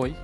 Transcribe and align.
Oi, 0.00 0.14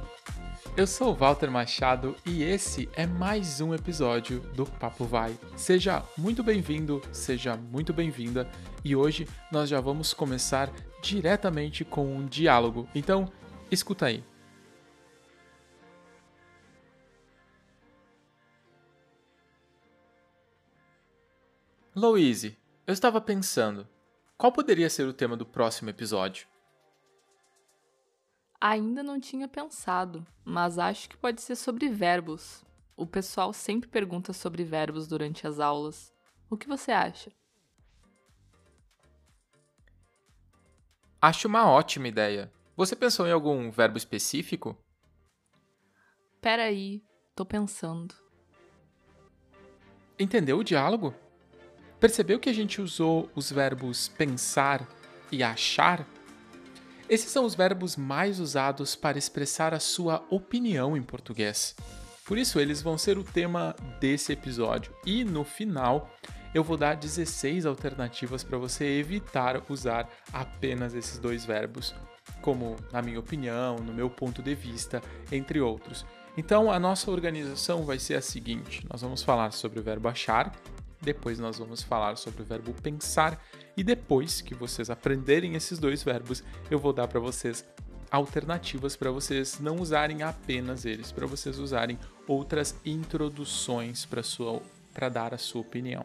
eu 0.76 0.86
sou 0.86 1.10
o 1.10 1.14
Walter 1.16 1.50
Machado 1.50 2.14
e 2.24 2.44
esse 2.44 2.88
é 2.92 3.08
mais 3.08 3.60
um 3.60 3.74
episódio 3.74 4.38
do 4.54 4.64
Papo 4.64 5.04
Vai. 5.04 5.36
Seja 5.56 6.04
muito 6.16 6.44
bem-vindo, 6.44 7.02
seja 7.10 7.56
muito 7.56 7.92
bem-vinda 7.92 8.48
e 8.84 8.94
hoje 8.94 9.26
nós 9.50 9.68
já 9.68 9.80
vamos 9.80 10.14
começar 10.14 10.70
diretamente 11.02 11.84
com 11.84 12.06
um 12.06 12.24
diálogo. 12.24 12.88
Então, 12.94 13.32
escuta 13.68 14.06
aí. 14.06 14.22
Louise, 21.96 22.56
eu 22.86 22.94
estava 22.94 23.20
pensando, 23.20 23.88
qual 24.38 24.52
poderia 24.52 24.88
ser 24.88 25.08
o 25.08 25.12
tema 25.12 25.36
do 25.36 25.44
próximo 25.44 25.90
episódio? 25.90 26.53
Ainda 28.66 29.02
não 29.02 29.20
tinha 29.20 29.46
pensado, 29.46 30.26
mas 30.42 30.78
acho 30.78 31.10
que 31.10 31.18
pode 31.18 31.42
ser 31.42 31.54
sobre 31.54 31.86
verbos. 31.86 32.64
O 32.96 33.06
pessoal 33.06 33.52
sempre 33.52 33.90
pergunta 33.90 34.32
sobre 34.32 34.64
verbos 34.64 35.06
durante 35.06 35.46
as 35.46 35.60
aulas. 35.60 36.10
O 36.48 36.56
que 36.56 36.66
você 36.66 36.90
acha? 36.90 37.30
Acho 41.20 41.46
uma 41.46 41.70
ótima 41.70 42.08
ideia. 42.08 42.50
Você 42.74 42.96
pensou 42.96 43.26
em 43.26 43.32
algum 43.32 43.70
verbo 43.70 43.98
específico? 43.98 44.74
Peraí, 46.40 47.04
tô 47.36 47.44
pensando. 47.44 48.14
Entendeu 50.18 50.56
o 50.56 50.64
diálogo? 50.64 51.14
Percebeu 52.00 52.40
que 52.40 52.48
a 52.48 52.54
gente 52.54 52.80
usou 52.80 53.30
os 53.34 53.52
verbos 53.52 54.08
pensar 54.08 54.88
e 55.30 55.42
achar? 55.42 56.13
Esses 57.08 57.30
são 57.30 57.44
os 57.44 57.54
verbos 57.54 57.96
mais 57.96 58.40
usados 58.40 58.96
para 58.96 59.18
expressar 59.18 59.74
a 59.74 59.80
sua 59.80 60.24
opinião 60.30 60.96
em 60.96 61.02
português. 61.02 61.76
Por 62.24 62.38
isso, 62.38 62.58
eles 62.58 62.80
vão 62.80 62.96
ser 62.96 63.18
o 63.18 63.24
tema 63.24 63.76
desse 64.00 64.32
episódio. 64.32 64.94
E 65.04 65.22
no 65.22 65.44
final, 65.44 66.10
eu 66.54 66.64
vou 66.64 66.78
dar 66.78 66.96
16 66.96 67.66
alternativas 67.66 68.42
para 68.42 68.56
você 68.56 68.84
evitar 68.84 69.62
usar 69.68 70.08
apenas 70.32 70.94
esses 70.94 71.18
dois 71.18 71.44
verbos, 71.44 71.94
como 72.40 72.76
na 72.90 73.02
minha 73.02 73.20
opinião, 73.20 73.76
no 73.76 73.92
meu 73.92 74.08
ponto 74.08 74.42
de 74.42 74.54
vista, 74.54 75.02
entre 75.30 75.60
outros. 75.60 76.06
Então, 76.38 76.70
a 76.72 76.78
nossa 76.78 77.10
organização 77.10 77.84
vai 77.84 77.98
ser 77.98 78.14
a 78.14 78.22
seguinte: 78.22 78.82
nós 78.90 79.02
vamos 79.02 79.22
falar 79.22 79.52
sobre 79.52 79.78
o 79.78 79.82
verbo 79.82 80.08
achar, 80.08 80.50
depois 81.02 81.38
nós 81.38 81.58
vamos 81.58 81.82
falar 81.82 82.16
sobre 82.16 82.42
o 82.42 82.46
verbo 82.46 82.72
pensar 82.72 83.38
e 83.76 83.82
depois 83.82 84.40
que 84.40 84.54
vocês 84.54 84.90
aprenderem 84.90 85.54
esses 85.54 85.78
dois 85.78 86.02
verbos, 86.02 86.42
eu 86.70 86.78
vou 86.78 86.92
dar 86.92 87.08
para 87.08 87.20
vocês 87.20 87.64
alternativas 88.14 88.94
para 88.94 89.10
vocês 89.10 89.58
não 89.58 89.76
usarem 89.76 90.22
apenas 90.22 90.84
eles, 90.84 91.10
para 91.10 91.26
vocês 91.26 91.58
usarem 91.58 91.98
outras 92.28 92.78
introduções 92.84 94.06
para 94.06 95.08
dar 95.08 95.34
a 95.34 95.38
sua 95.38 95.62
opinião. 95.62 96.04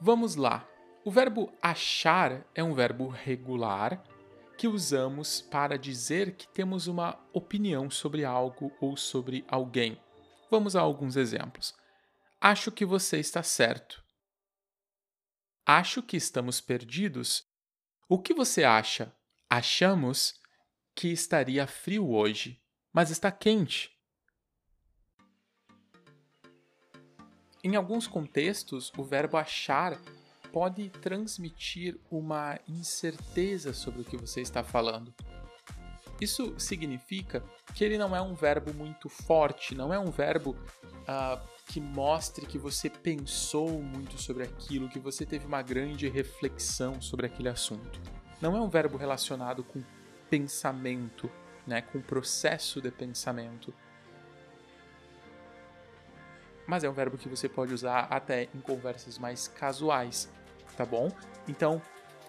Vamos 0.00 0.34
lá. 0.34 0.66
O 1.04 1.10
verbo 1.10 1.52
achar 1.62 2.44
é 2.52 2.64
um 2.64 2.74
verbo 2.74 3.08
regular 3.08 4.02
que 4.58 4.66
usamos 4.66 5.40
para 5.40 5.78
dizer 5.78 6.32
que 6.32 6.48
temos 6.48 6.88
uma 6.88 7.16
opinião 7.32 7.88
sobre 7.88 8.24
algo 8.24 8.72
ou 8.80 8.96
sobre 8.96 9.44
alguém. 9.46 9.98
Vamos 10.50 10.74
a 10.74 10.80
alguns 10.80 11.16
exemplos. 11.16 11.74
Acho 12.40 12.72
que 12.72 12.84
você 12.84 13.18
está 13.18 13.42
certo. 13.42 14.02
Acho 15.72 16.02
que 16.02 16.16
estamos 16.16 16.60
perdidos. 16.60 17.44
O 18.08 18.18
que 18.18 18.34
você 18.34 18.64
acha? 18.64 19.14
Achamos 19.48 20.34
que 20.96 21.06
estaria 21.12 21.64
frio 21.64 22.10
hoje, 22.10 22.60
mas 22.92 23.08
está 23.08 23.30
quente. 23.30 23.88
Em 27.62 27.76
alguns 27.76 28.08
contextos, 28.08 28.92
o 28.98 29.04
verbo 29.04 29.36
achar 29.36 29.96
pode 30.52 30.90
transmitir 30.90 32.00
uma 32.10 32.58
incerteza 32.66 33.72
sobre 33.72 34.00
o 34.00 34.04
que 34.04 34.16
você 34.16 34.40
está 34.40 34.64
falando. 34.64 35.14
Isso 36.20 36.58
significa 36.58 37.44
que 37.76 37.84
ele 37.84 37.96
não 37.96 38.16
é 38.16 38.20
um 38.20 38.34
verbo 38.34 38.74
muito 38.74 39.08
forte, 39.08 39.76
não 39.76 39.94
é 39.94 40.00
um 40.00 40.10
verbo 40.10 40.50
uh, 40.50 41.59
que 41.70 41.80
mostre 41.80 42.46
que 42.46 42.58
você 42.58 42.90
pensou 42.90 43.80
muito 43.80 44.20
sobre 44.20 44.42
aquilo, 44.42 44.88
que 44.88 44.98
você 44.98 45.24
teve 45.24 45.46
uma 45.46 45.62
grande 45.62 46.08
reflexão 46.08 47.00
sobre 47.00 47.26
aquele 47.26 47.48
assunto. 47.48 48.00
Não 48.40 48.56
é 48.56 48.60
um 48.60 48.68
verbo 48.68 48.98
relacionado 48.98 49.62
com 49.62 49.80
pensamento, 50.28 51.30
né, 51.64 51.80
com 51.80 52.00
processo 52.00 52.80
de 52.80 52.90
pensamento. 52.90 53.72
Mas 56.66 56.82
é 56.82 56.90
um 56.90 56.92
verbo 56.92 57.16
que 57.16 57.28
você 57.28 57.48
pode 57.48 57.72
usar 57.72 58.00
até 58.10 58.48
em 58.52 58.60
conversas 58.60 59.16
mais 59.16 59.46
casuais, 59.46 60.28
tá 60.76 60.84
bom? 60.84 61.08
Então, 61.46 61.80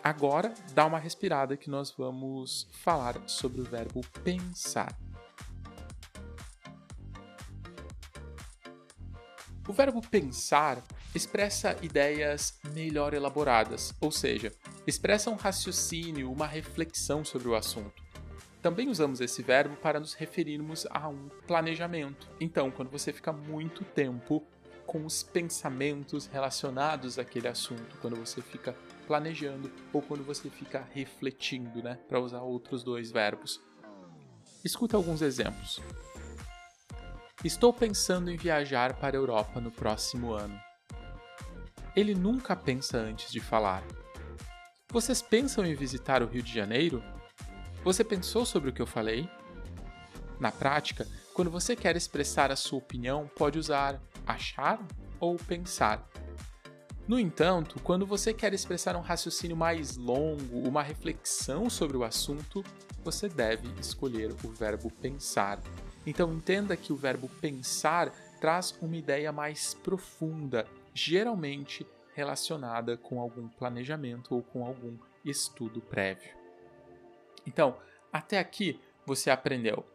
agora 0.04 0.54
dá 0.76 0.86
uma 0.86 1.00
respirada 1.00 1.58
que 1.58 1.70
nós 1.70 1.90
vamos 1.90 2.68
falar 2.72 3.20
sobre 3.28 3.60
o 3.62 3.64
verbo 3.64 4.02
pensar. 4.24 4.96
O 9.72 9.74
verbo 9.74 10.02
pensar 10.02 10.84
expressa 11.16 11.78
ideias 11.82 12.60
melhor 12.74 13.14
elaboradas, 13.14 13.94
ou 14.02 14.12
seja, 14.12 14.52
expressa 14.86 15.30
um 15.30 15.36
raciocínio, 15.36 16.30
uma 16.30 16.46
reflexão 16.46 17.24
sobre 17.24 17.48
o 17.48 17.56
assunto. 17.56 18.04
Também 18.62 18.90
usamos 18.90 19.22
esse 19.22 19.42
verbo 19.42 19.78
para 19.78 19.98
nos 19.98 20.14
referirmos 20.14 20.86
a 20.90 21.08
um 21.08 21.30
planejamento. 21.48 22.28
Então, 22.38 22.70
quando 22.70 22.92
você 22.92 23.14
fica 23.14 23.32
muito 23.32 23.86
tempo 23.86 24.46
com 24.86 25.06
os 25.06 25.24
pensamentos 25.24 26.26
relacionados 26.26 27.18
àquele 27.18 27.48
assunto, 27.48 27.98
quando 28.02 28.18
você 28.18 28.42
fica 28.42 28.76
planejando 29.08 29.72
ou 29.94 30.02
quando 30.02 30.26
você 30.26 30.50
fica 30.50 30.86
refletindo, 30.94 31.82
né, 31.82 31.98
para 32.10 32.20
usar 32.20 32.42
outros 32.42 32.84
dois 32.84 33.10
verbos. 33.10 33.62
Escuta 34.66 34.98
alguns 34.98 35.22
exemplos. 35.22 35.82
Estou 37.44 37.74
pensando 37.74 38.30
em 38.30 38.38
viajar 38.38 38.94
para 38.94 39.18
a 39.18 39.20
Europa 39.20 39.60
no 39.60 39.72
próximo 39.72 40.32
ano. 40.32 40.60
Ele 41.96 42.14
nunca 42.14 42.56
pensa 42.56 43.00
antes 43.00 43.32
de 43.32 43.40
falar. 43.40 43.84
Vocês 44.92 45.24
pensam 45.24 45.66
em 45.66 45.74
visitar 45.74 46.22
o 46.22 46.28
Rio 46.28 46.44
de 46.44 46.54
Janeiro? 46.54 47.04
Você 47.84 48.04
pensou 48.04 48.46
sobre 48.46 48.70
o 48.70 48.74
que 48.74 48.82
eu 48.82 48.86
falei? 48.86 49.28
Na 50.40 50.52
prática, 50.52 51.08
quando 51.34 51.50
você 51.50 51.76
quer 51.76 51.96
expressar 51.96 52.52
a 52.52 52.56
sua 52.56 52.78
opinião, 52.78 53.28
pode 53.36 53.58
usar 53.58 54.00
achar 54.24 54.80
ou 55.20 55.36
pensar. 55.36 56.08
No 57.08 57.20
entanto, 57.20 57.80
quando 57.84 58.06
você 58.06 58.36
quer 58.36 58.54
expressar 58.54 58.96
um 58.96 59.02
raciocínio 59.02 59.58
mais 59.58 59.98
longo, 59.98 60.60
uma 60.60 60.84
reflexão 60.84 61.72
sobre 61.72 61.98
o 61.98 62.04
assunto, 62.04 62.64
você 63.04 63.28
deve 63.28 63.68
escolher 63.80 64.32
o 64.44 64.50
verbo 64.52 64.92
pensar. 64.92 65.60
Então 66.06 66.34
entenda 66.34 66.76
que 66.76 66.92
o 66.92 66.96
verbo 66.96 67.30
pensar 67.40 68.12
traz 68.40 68.72
uma 68.82 68.96
ideia 68.96 69.32
mais 69.32 69.74
profunda, 69.74 70.68
geralmente 70.94 71.86
relacionada 72.14 72.98
com 72.98 73.22
algum 73.22 73.48
planejamento 73.48 74.36
ou 74.36 74.42
com 74.42 74.66
algum 74.66 74.98
estudo 75.24 75.80
prévio. 75.80 76.36
Então, 77.46 77.78
até 78.12 78.40
aqui 78.40 78.80
você 79.06 79.30
aprendeu 79.30 79.86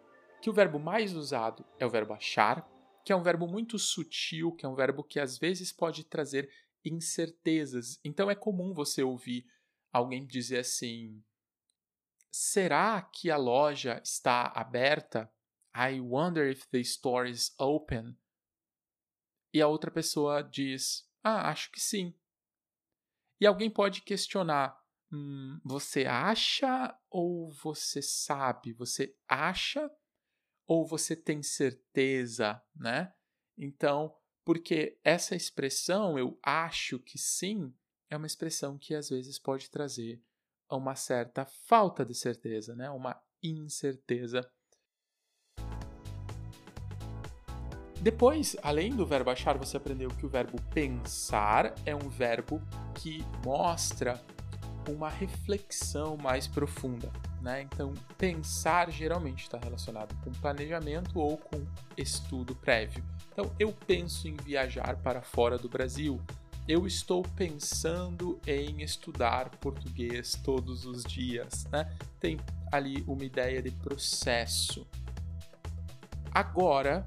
que 0.40 0.48
o 0.48 0.52
verbo 0.52 0.78
mais 0.78 1.12
usado 1.14 1.64
é 1.78 1.84
o 1.84 1.90
verbo 1.90 2.12
achar, 2.12 2.66
que 3.04 3.12
é 3.12 3.16
um 3.16 3.22
verbo 3.22 3.46
muito 3.46 3.78
sutil, 3.78 4.52
que 4.52 4.64
é 4.64 4.68
um 4.68 4.74
verbo 4.74 5.02
que 5.02 5.18
às 5.18 5.38
vezes 5.38 5.72
pode 5.72 6.04
trazer 6.04 6.48
incertezas. 6.84 7.98
Então 8.04 8.30
é 8.30 8.34
comum 8.34 8.72
você 8.72 9.02
ouvir 9.02 9.44
alguém 9.92 10.26
dizer 10.26 10.58
assim: 10.58 11.22
será 12.30 13.02
que 13.02 13.30
a 13.30 13.36
loja 13.36 14.00
está 14.04 14.52
aberta? 14.54 15.30
I 15.76 16.00
wonder 16.00 16.48
if 16.48 16.66
the 16.70 16.80
store 16.80 17.28
is 17.28 17.54
open. 17.58 18.16
E 19.52 19.60
a 19.60 19.68
outra 19.68 19.90
pessoa 19.90 20.42
diz: 20.42 21.06
Ah, 21.22 21.50
acho 21.50 21.70
que 21.70 21.80
sim. 21.80 22.14
E 23.38 23.46
alguém 23.46 23.70
pode 23.70 24.00
questionar: 24.00 24.74
hum, 25.12 25.60
Você 25.62 26.06
acha 26.06 26.98
ou 27.10 27.50
você 27.50 28.00
sabe? 28.00 28.72
Você 28.72 29.14
acha 29.28 29.90
ou 30.66 30.86
você 30.86 31.14
tem 31.14 31.42
certeza, 31.42 32.62
né? 32.74 33.14
Então, 33.56 34.16
porque 34.44 34.98
essa 35.04 35.36
expressão, 35.36 36.18
eu 36.18 36.38
acho 36.42 36.98
que 36.98 37.18
sim, 37.18 37.74
é 38.08 38.16
uma 38.16 38.26
expressão 38.26 38.78
que 38.78 38.94
às 38.94 39.10
vezes 39.10 39.38
pode 39.38 39.70
trazer 39.70 40.22
uma 40.70 40.94
certa 40.96 41.44
falta 41.44 42.04
de 42.04 42.14
certeza, 42.14 42.74
né? 42.74 42.90
Uma 42.90 43.22
incerteza 43.42 44.40
Depois, 48.06 48.54
além 48.62 48.94
do 48.94 49.04
verbo 49.04 49.30
achar, 49.30 49.58
você 49.58 49.76
aprendeu 49.76 50.08
que 50.10 50.24
o 50.24 50.28
verbo 50.28 50.62
pensar 50.72 51.74
é 51.84 51.92
um 51.92 52.08
verbo 52.08 52.62
que 52.94 53.26
mostra 53.44 54.22
uma 54.88 55.08
reflexão 55.08 56.16
mais 56.16 56.46
profunda. 56.46 57.10
né? 57.40 57.62
Então, 57.62 57.92
pensar 58.16 58.92
geralmente 58.92 59.42
está 59.42 59.58
relacionado 59.58 60.14
com 60.22 60.30
planejamento 60.30 61.18
ou 61.18 61.36
com 61.36 61.66
estudo 61.96 62.54
prévio. 62.54 63.02
Então, 63.32 63.50
eu 63.58 63.72
penso 63.72 64.28
em 64.28 64.36
viajar 64.36 64.94
para 64.98 65.20
fora 65.20 65.58
do 65.58 65.68
Brasil. 65.68 66.20
Eu 66.68 66.86
estou 66.86 67.24
pensando 67.34 68.40
em 68.46 68.82
estudar 68.82 69.50
português 69.58 70.40
todos 70.44 70.86
os 70.86 71.02
dias, 71.02 71.64
né? 71.72 71.92
Tem 72.20 72.38
ali 72.70 73.02
uma 73.04 73.24
ideia 73.24 73.60
de 73.60 73.72
processo. 73.72 74.86
Agora, 76.30 77.04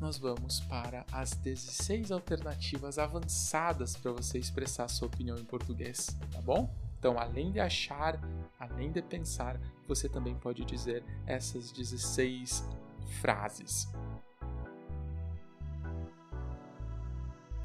nós 0.00 0.18
vamos 0.18 0.60
para 0.60 1.04
as 1.12 1.32
16 1.32 2.10
alternativas 2.10 2.98
avançadas 2.98 3.96
para 3.96 4.12
você 4.12 4.38
expressar 4.38 4.88
sua 4.88 5.08
opinião 5.08 5.36
em 5.36 5.44
português, 5.44 6.16
tá 6.32 6.40
bom? 6.40 6.74
Então, 6.98 7.18
além 7.18 7.52
de 7.52 7.60
achar, 7.60 8.18
além 8.58 8.90
de 8.90 9.02
pensar, 9.02 9.60
você 9.86 10.08
também 10.08 10.34
pode 10.34 10.64
dizer 10.64 11.04
essas 11.26 11.70
16 11.70 12.64
frases. 13.20 13.88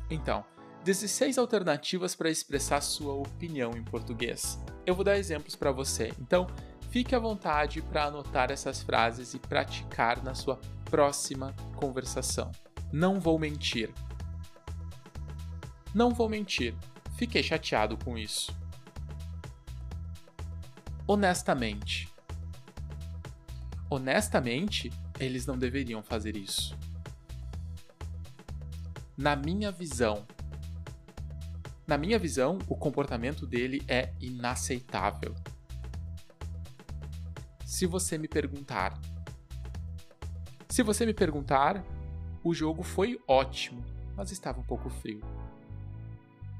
Então, 0.09 0.45
16 0.83 1.37
alternativas 1.37 2.15
para 2.15 2.29
expressar 2.29 2.79
sua 2.81 3.13
opinião 3.13 3.75
em 3.75 3.83
português. 3.83 4.59
Eu 4.85 4.93
vou 4.93 5.03
dar 5.03 5.17
exemplos 5.17 5.55
para 5.55 5.71
você. 5.71 6.13
Então, 6.19 6.47
fique 6.91 7.15
à 7.15 7.19
vontade 7.19 7.81
para 7.81 8.05
anotar 8.05 8.51
essas 8.51 8.83
frases 8.83 9.33
e 9.33 9.39
praticar 9.39 10.23
na 10.23 10.35
sua 10.35 10.59
próxima 10.85 11.53
conversação. 11.85 12.51
Não 12.91 13.19
vou 13.19 13.37
mentir. 13.37 13.93
Não 15.93 16.11
vou 16.11 16.27
mentir. 16.27 16.73
Fiquei 17.15 17.43
chateado 17.43 17.95
com 17.95 18.17
isso. 18.17 18.51
Honestamente. 21.07 22.09
Honestamente, 23.87 24.91
eles 25.19 25.45
não 25.45 25.59
deveriam 25.59 26.01
fazer 26.01 26.35
isso. 26.35 26.75
Na 29.15 29.35
minha 29.35 29.71
visão. 29.71 30.25
Na 31.85 31.99
minha 31.99 32.17
visão, 32.17 32.57
o 32.67 32.75
comportamento 32.75 33.45
dele 33.45 33.83
é 33.87 34.11
inaceitável. 34.19 35.35
Se 37.63 37.85
você 37.85 38.17
me 38.17 38.27
perguntar 38.27 38.99
se 40.75 40.83
você 40.83 41.05
me 41.05 41.13
perguntar, 41.13 41.81
o 42.43 42.53
jogo 42.53 42.83
foi 42.83 43.17
ótimo, 43.25 43.81
mas 44.13 44.29
estava 44.29 44.59
um 44.59 44.63
pouco 44.63 44.89
frio. 44.89 45.21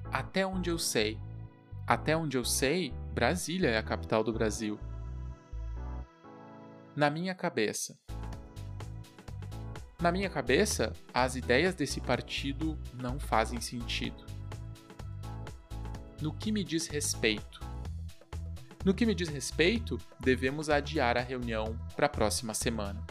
Até 0.05 0.47
onde 0.47 0.69
eu 0.69 0.79
sei, 0.79 1.19
até 1.85 2.15
onde 2.15 2.37
eu 2.37 2.45
sei, 2.45 2.93
Brasília 3.13 3.71
é 3.71 3.77
a 3.77 3.83
capital 3.83 4.23
do 4.23 4.31
Brasil. 4.31 4.79
Na 6.95 7.09
minha 7.09 7.35
cabeça. 7.35 7.99
Na 10.01 10.13
minha 10.13 10.29
cabeça, 10.29 10.93
as 11.13 11.35
ideias 11.35 11.75
desse 11.75 11.99
partido 11.99 12.79
não 12.93 13.19
fazem 13.19 13.59
sentido. 13.59 14.25
No 16.21 16.33
que 16.33 16.53
me 16.53 16.63
diz 16.63 16.87
respeito. 16.87 17.59
No 18.85 18.93
que 18.93 19.05
me 19.05 19.13
diz 19.13 19.27
respeito, 19.27 19.99
devemos 20.21 20.69
adiar 20.69 21.17
a 21.17 21.21
reunião 21.21 21.77
para 21.97 22.05
a 22.05 22.09
próxima 22.09 22.53
semana 22.53 23.05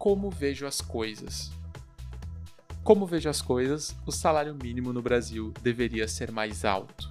como 0.00 0.30
vejo 0.30 0.66
as 0.66 0.80
coisas. 0.80 1.50
Como 2.82 3.06
vejo 3.06 3.28
as 3.28 3.42
coisas, 3.42 3.94
o 4.06 4.10
salário 4.10 4.54
mínimo 4.54 4.94
no 4.94 5.02
Brasil 5.02 5.52
deveria 5.60 6.08
ser 6.08 6.32
mais 6.32 6.64
alto. 6.64 7.10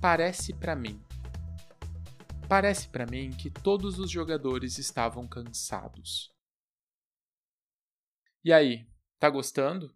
Parece 0.00 0.54
para 0.54 0.76
mim. 0.76 1.02
Parece 2.48 2.88
para 2.88 3.04
mim 3.04 3.32
que 3.32 3.50
todos 3.50 3.98
os 3.98 4.08
jogadores 4.08 4.78
estavam 4.78 5.26
cansados. 5.26 6.32
E 8.44 8.52
aí, 8.52 8.88
tá 9.18 9.28
gostando? 9.28 9.92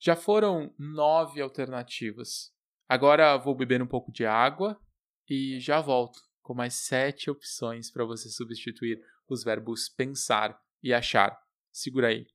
Já 0.00 0.16
foram 0.16 0.74
nove 0.78 1.42
alternativas. 1.42 2.54
Agora 2.88 3.36
vou 3.36 3.54
beber 3.54 3.82
um 3.82 3.86
pouco 3.86 4.10
de 4.10 4.24
água 4.24 4.80
e 5.28 5.60
já 5.60 5.78
volto 5.78 6.18
com 6.40 6.54
mais 6.54 6.72
sete 6.72 7.28
opções 7.28 7.90
para 7.90 8.06
você 8.06 8.30
substituir 8.30 8.98
os 9.28 9.44
verbos 9.44 9.90
pensar 9.90 10.58
e 10.82 10.92
achar. 10.94 11.38
Segura 11.72 12.08
aí. 12.08 12.26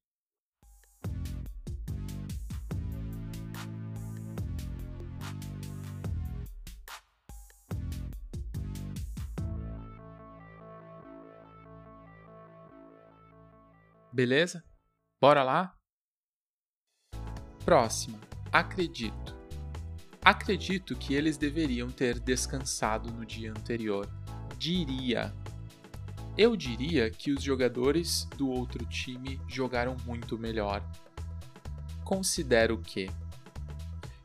Beleza? 14.14 14.64
Bora 15.22 15.42
lá? 15.42 15.78
Próxima. 17.64 18.20
Acredito. 18.52 19.40
Acredito 20.24 20.96
que 20.98 21.16
eles 21.16 21.38
deveriam 21.38 21.90
ter 21.90 22.20
descansado 22.20 23.10
no 23.12 23.26
dia 23.26 23.52
anterior. 23.52 24.08
Diria. 24.58 25.34
Eu 26.38 26.56
diria 26.56 27.10
que 27.10 27.32
os 27.32 27.44
jogadores 27.44 28.26
do 28.38 28.50
outro 28.50 28.86
time 28.86 29.40
jogaram 29.48 29.98
muito 30.06 30.38
melhor. 30.38 30.82
Considero 32.06 32.78
que. 32.78 33.10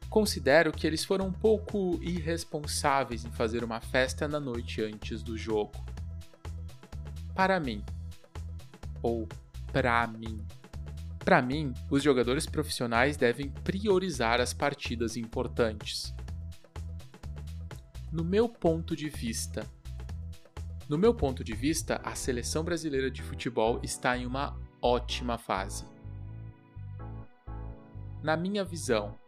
Considero 0.09 0.73
que 0.73 0.87
eles 0.87 1.05
foram 1.05 1.27
um 1.27 1.33
pouco 1.33 1.99
irresponsáveis 2.01 3.25
em 3.25 3.31
fazer 3.33 3.65
uma 3.65 3.81
festa 3.81 4.29
na 4.29 4.39
noite 4.39 4.81
antes 4.83 5.23
do 5.23 5.37
jogo. 5.37 5.73
Para 7.35 7.59
mim. 7.59 7.85
Ou 9.03 9.29
para 9.73 10.07
mim. 10.07 10.39
Para 11.19 11.43
mim, 11.43 11.75
os 11.91 12.05
jogadores 12.05 12.47
profissionais 12.47 13.17
devem 13.17 13.51
priorizar 13.51 14.41
as 14.41 14.55
partidas 14.55 15.17
importantes. 15.17 16.15
No 18.13 18.25
meu 18.25 18.49
ponto 18.49 18.95
de 18.95 19.09
vista, 19.09 19.69
no 20.89 20.97
meu 20.97 21.13
ponto 21.13 21.43
de 21.43 21.53
vista, 21.53 22.01
a 22.05 22.15
seleção 22.15 22.63
brasileira 22.63 23.11
de 23.11 23.23
futebol 23.23 23.81
está 23.83 24.17
em 24.17 24.25
uma 24.25 24.57
ótima 24.81 25.37
fase. 25.37 25.85
Na 28.23 28.37
minha 28.37 28.65
visão, 28.65 29.19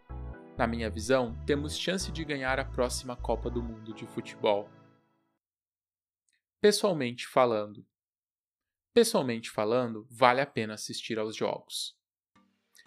na 0.57 0.67
minha 0.67 0.89
visão, 0.89 1.37
temos 1.47 1.77
chance 1.77 2.13
de 2.13 2.25
ganhar 2.25 2.61
a 2.61 2.65
próxima 2.65 3.17
Copa 3.17 3.51
do 3.51 3.63
Mundo 3.63 3.93
de 3.93 4.07
futebol. 4.07 4.69
Pessoalmente 6.61 7.27
falando, 7.27 7.85
pessoalmente 8.95 9.51
falando, 9.51 10.07
vale 10.11 10.41
a 10.41 10.47
pena 10.47 10.75
assistir 10.75 11.19
aos 11.19 11.37
jogos. 11.37 11.97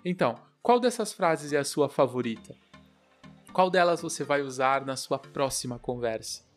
Então, 0.03 0.35
qual 0.61 0.79
dessas 0.79 1.13
frases 1.13 1.53
é 1.53 1.57
a 1.57 1.63
sua 1.63 1.89
favorita? 1.89 2.55
Qual 3.53 3.69
delas 3.69 4.01
você 4.01 4.23
vai 4.23 4.41
usar 4.41 4.85
na 4.85 4.95
sua 4.95 5.19
próxima 5.19 5.77
conversa? 5.77 6.50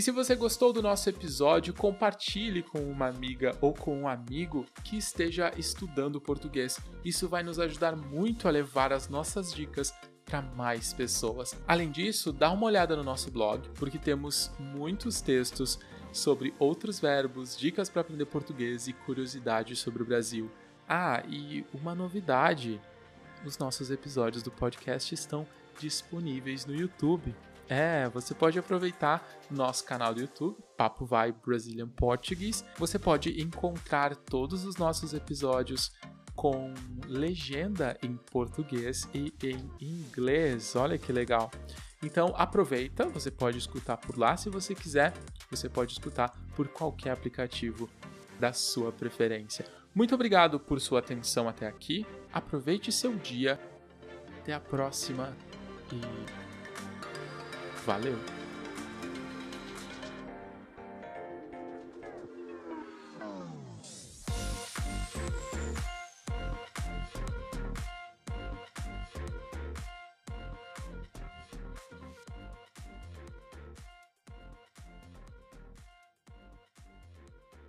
E 0.00 0.02
se 0.02 0.10
você 0.10 0.34
gostou 0.34 0.72
do 0.72 0.80
nosso 0.80 1.10
episódio, 1.10 1.74
compartilhe 1.74 2.62
com 2.62 2.78
uma 2.90 3.06
amiga 3.08 3.54
ou 3.60 3.74
com 3.74 4.00
um 4.00 4.08
amigo 4.08 4.64
que 4.82 4.96
esteja 4.96 5.52
estudando 5.58 6.18
português. 6.18 6.80
Isso 7.04 7.28
vai 7.28 7.42
nos 7.42 7.58
ajudar 7.58 7.94
muito 7.94 8.48
a 8.48 8.50
levar 8.50 8.94
as 8.94 9.10
nossas 9.10 9.52
dicas 9.52 9.92
para 10.24 10.40
mais 10.40 10.94
pessoas. 10.94 11.54
Além 11.68 11.90
disso, 11.90 12.32
dá 12.32 12.50
uma 12.50 12.64
olhada 12.64 12.96
no 12.96 13.04
nosso 13.04 13.30
blog, 13.30 13.68
porque 13.74 13.98
temos 13.98 14.50
muitos 14.58 15.20
textos 15.20 15.78
sobre 16.10 16.54
outros 16.58 16.98
verbos, 16.98 17.54
dicas 17.54 17.90
para 17.90 18.00
aprender 18.00 18.24
português 18.24 18.88
e 18.88 18.94
curiosidades 18.94 19.80
sobre 19.80 20.02
o 20.02 20.06
Brasil. 20.06 20.50
Ah, 20.88 21.22
e 21.28 21.62
uma 21.74 21.94
novidade: 21.94 22.80
os 23.44 23.58
nossos 23.58 23.90
episódios 23.90 24.42
do 24.42 24.50
podcast 24.50 25.14
estão 25.14 25.46
disponíveis 25.78 26.64
no 26.64 26.74
YouTube. 26.74 27.34
É, 27.70 28.08
você 28.08 28.34
pode 28.34 28.58
aproveitar 28.58 29.24
nosso 29.48 29.84
canal 29.84 30.12
do 30.12 30.20
YouTube, 30.20 30.58
Papo 30.76 31.06
Vai 31.06 31.30
Brazilian 31.30 31.88
Portuguese. 31.88 32.64
Você 32.76 32.98
pode 32.98 33.40
encontrar 33.40 34.16
todos 34.16 34.64
os 34.64 34.76
nossos 34.76 35.14
episódios 35.14 35.92
com 36.34 36.74
legenda 37.06 37.96
em 38.02 38.16
português 38.16 39.08
e 39.14 39.32
em 39.40 39.70
inglês. 39.80 40.74
Olha 40.74 40.98
que 40.98 41.12
legal. 41.12 41.48
Então 42.02 42.34
aproveita, 42.36 43.06
você 43.06 43.30
pode 43.30 43.58
escutar 43.58 43.98
por 43.98 44.18
lá 44.18 44.36
se 44.36 44.50
você 44.50 44.74
quiser, 44.74 45.12
você 45.48 45.68
pode 45.68 45.92
escutar 45.92 46.36
por 46.56 46.66
qualquer 46.66 47.12
aplicativo 47.12 47.88
da 48.40 48.52
sua 48.52 48.90
preferência. 48.90 49.64
Muito 49.94 50.12
obrigado 50.12 50.58
por 50.58 50.80
sua 50.80 50.98
atenção 50.98 51.48
até 51.48 51.68
aqui. 51.68 52.04
Aproveite 52.32 52.90
seu 52.90 53.14
dia. 53.14 53.60
Até 54.40 54.54
a 54.54 54.60
próxima 54.60 55.36
e 55.92 56.49
Valeu! 57.90 58.39